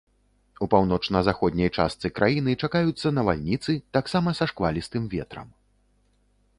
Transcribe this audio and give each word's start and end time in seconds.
У 0.65 0.67
паўночна-заходняй 0.73 1.69
частцы 1.77 2.07
краіны 2.21 2.51
чакаюцца 2.63 3.07
навальніцы, 3.21 3.71
таксама 3.99 4.29
са 4.41 4.45
шквалістым 4.55 5.03
ветрам. 5.15 5.47